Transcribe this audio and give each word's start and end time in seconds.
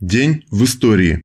День 0.00 0.44
в 0.50 0.64
истории. 0.64 1.22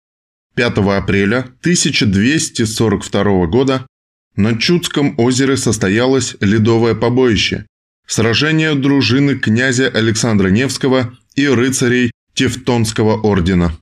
5 0.55 0.77
апреля 0.77 1.39
1242 1.61 3.47
года 3.47 3.87
на 4.35 4.57
Чудском 4.59 5.15
озере 5.17 5.57
состоялось 5.57 6.35
ледовое 6.39 6.93
побоище– 6.93 7.65
сражение 8.07 8.75
дружины 8.75 9.39
князя 9.39 9.87
Александра 9.87 10.49
Невского 10.49 11.17
и 11.35 11.47
рыцарей 11.47 12.11
Тевтонского 12.35 13.19
ордена. 13.19 13.75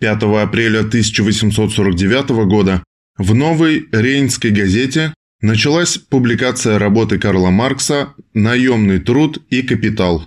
5 0.00 0.22
апреля 0.42 0.80
1849 0.80 2.30
года 2.48 2.82
в 3.16 3.34
новой 3.34 3.88
Рейнской 3.92 4.50
газете 4.50 5.14
началась 5.40 5.96
публикация 5.96 6.78
работы 6.78 7.18
Карла 7.18 7.50
Маркса 7.50 8.14
«Наемный 8.34 8.98
труд 8.98 9.38
и 9.48 9.62
капитал». 9.62 10.26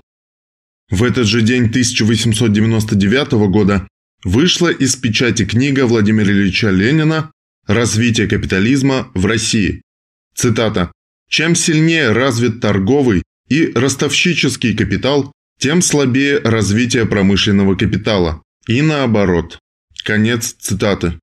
В 0.92 1.04
этот 1.04 1.26
же 1.26 1.42
день 1.42 1.68
1899 1.68 3.32
года 3.50 3.88
вышла 4.26 4.68
из 4.68 4.98
печати 4.98 5.45
книга 5.45 5.88
Владимира 5.88 6.30
Ильича 6.30 6.70
Ленина 6.70 7.31
«Развитие 7.66 8.27
капитализма 8.27 9.09
в 9.14 9.26
России». 9.26 9.81
Цитата. 10.36 10.91
«Чем 11.30 11.55
сильнее 11.55 12.12
развит 12.12 12.59
торговый 12.59 13.23
и 13.48 13.72
ростовщический 13.73 14.76
капитал, 14.76 15.31
тем 15.59 15.81
слабее 15.81 16.40
развитие 16.40 17.05
промышленного 17.05 17.76
капитала. 17.76 18.44
И 18.67 18.81
наоборот». 18.81 19.59
Конец 20.03 20.53
цитаты. 20.59 21.17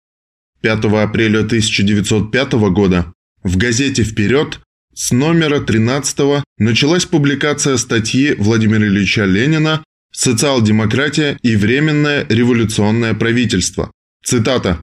5 0.63 0.85
апреля 0.87 1.41
1905 1.41 2.53
года 2.73 3.13
в 3.43 3.59
газете 3.59 4.03
«Вперед» 4.03 4.61
с 4.99 5.13
номера 5.13 5.61
13 5.61 6.43
началась 6.59 7.05
публикация 7.07 7.77
статьи 7.77 8.35
Владимира 8.37 8.85
Ильича 8.85 9.27
Ленина 9.27 9.85
«Социал-демократия 10.13 11.39
и 11.41 11.55
временное 11.55 12.27
революционное 12.29 13.15
правительство». 13.15 13.93
Цитата. 14.25 14.83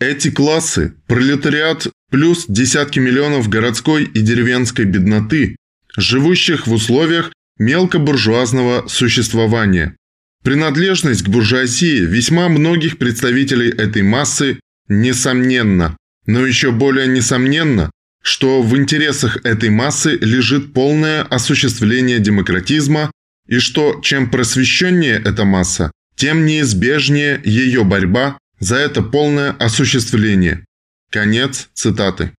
«Эти 0.00 0.32
классы, 0.32 0.94
пролетариат 1.06 1.86
плюс 2.10 2.46
десятки 2.48 2.98
миллионов 2.98 3.48
городской 3.48 4.02
и 4.02 4.20
деревенской 4.20 4.84
бедноты, 4.84 5.54
живущих 5.96 6.66
в 6.66 6.72
условиях 6.72 7.32
мелкобуржуазного 7.58 8.88
существования. 8.88 9.94
Принадлежность 10.42 11.22
к 11.22 11.28
буржуазии 11.28 12.00
весьма 12.00 12.48
многих 12.48 12.98
представителей 12.98 13.70
этой 13.70 14.02
массы 14.02 14.58
несомненно, 14.88 15.96
но 16.26 16.44
еще 16.44 16.72
более 16.72 17.06
несомненно, 17.06 17.92
что 18.22 18.62
в 18.62 18.76
интересах 18.76 19.44
этой 19.44 19.70
массы 19.70 20.16
лежит 20.20 20.72
полное 20.72 21.22
осуществление 21.22 22.20
демократизма 22.20 23.10
и 23.46 23.58
что 23.58 24.00
чем 24.00 24.30
просвещеннее 24.30 25.20
эта 25.22 25.44
масса, 25.44 25.90
тем 26.16 26.46
неизбежнее 26.46 27.40
ее 27.44 27.84
борьба 27.84 28.38
за 28.60 28.76
это 28.76 29.02
полное 29.02 29.50
осуществление. 29.50 30.64
Конец 31.10 31.68
цитаты. 31.74 32.32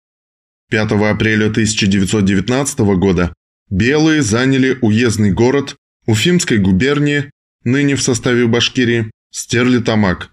5 0.72 0.92
апреля 0.92 1.48
1919 1.48 2.80
года 2.98 3.34
белые 3.70 4.22
заняли 4.22 4.78
уездный 4.81 5.31
город 5.31 5.76
Уфимской 6.06 6.58
губернии, 6.58 7.30
ныне 7.64 7.95
в 7.95 8.02
составе 8.02 8.48
Башкирии, 8.48 9.11
Стерлитамак. 9.31 10.31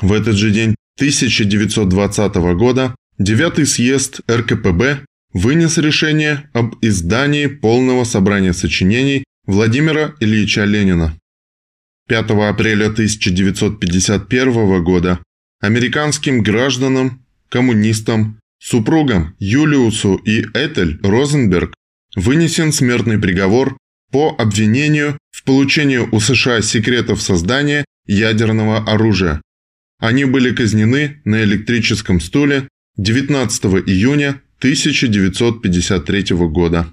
В 0.00 0.12
этот 0.12 0.36
же 0.36 0.50
день 0.50 0.74
1920 0.96 2.34
года 2.56 2.94
Девятый 3.18 3.64
съезд 3.64 4.22
РКПБ 4.28 5.04
вынес 5.32 5.78
решение 5.78 6.50
об 6.52 6.74
издании 6.82 7.46
полного 7.46 8.02
собрания 8.02 8.52
сочинений 8.52 9.22
Владимира 9.46 10.16
Ильича 10.18 10.64
Ленина. 10.64 11.16
5 12.08 12.30
апреля 12.30 12.86
1951 12.86 14.82
года 14.82 15.20
американским 15.60 16.42
гражданам, 16.42 17.24
коммунистам, 17.48 18.40
супругам 18.58 19.36
Юлиусу 19.38 20.16
и 20.16 20.40
Этель 20.52 20.98
Розенберг 21.00 21.72
вынесен 22.16 22.72
смертный 22.72 23.20
приговор 23.20 23.78
по 24.10 24.34
обвинению 24.36 25.18
в 25.30 25.44
получении 25.44 25.98
у 25.98 26.18
США 26.18 26.62
секретов 26.62 27.22
создания 27.22 27.84
ядерного 28.06 28.78
оружия. 28.78 29.40
Они 30.00 30.24
были 30.24 30.52
казнены 30.52 31.22
на 31.24 31.44
электрическом 31.44 32.20
стуле 32.20 32.66
19 32.96 33.64
июня 33.88 34.40
1953 34.60 36.36
года. 36.48 36.86